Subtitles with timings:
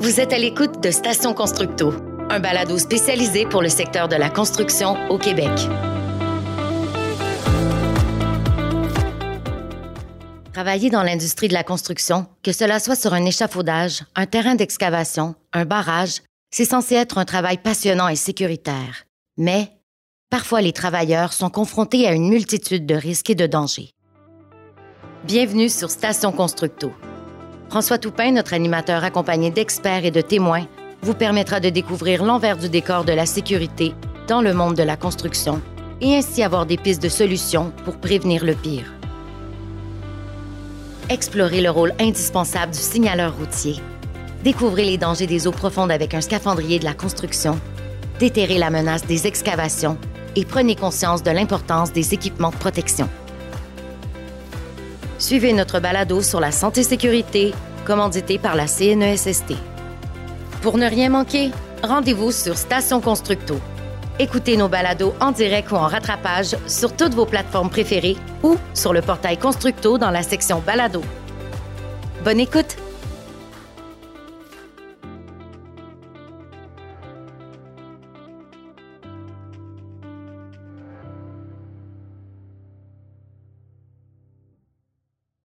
[0.00, 1.92] Vous êtes à l'écoute de Station Constructo,
[2.30, 5.50] un balado spécialisé pour le secteur de la construction au Québec.
[10.54, 15.34] Travailler dans l'industrie de la construction, que cela soit sur un échafaudage, un terrain d'excavation,
[15.52, 19.04] un barrage, c'est censé être un travail passionnant et sécuritaire.
[19.36, 19.70] Mais,
[20.30, 23.90] parfois les travailleurs sont confrontés à une multitude de risques et de dangers.
[25.24, 26.90] Bienvenue sur Station Constructo.
[27.70, 30.66] François Toupin, notre animateur accompagné d'experts et de témoins,
[31.02, 33.94] vous permettra de découvrir l'envers du décor de la sécurité
[34.26, 35.62] dans le monde de la construction
[36.00, 38.92] et ainsi avoir des pistes de solutions pour prévenir le pire.
[41.10, 43.76] Explorez le rôle indispensable du signaleur routier.
[44.42, 47.56] Découvrez les dangers des eaux profondes avec un scaphandrier de la construction.
[48.18, 49.96] Déterrez la menace des excavations
[50.34, 53.08] et prenez conscience de l'importance des équipements de protection.
[55.20, 57.52] Suivez notre balado sur la santé-sécurité,
[57.84, 59.52] commandité par la CNESST.
[60.62, 61.50] Pour ne rien manquer,
[61.82, 63.60] rendez-vous sur Station Constructo.
[64.18, 68.94] Écoutez nos balados en direct ou en rattrapage sur toutes vos plateformes préférées ou sur
[68.94, 71.02] le portail Constructo dans la section Balado.
[72.24, 72.78] Bonne écoute!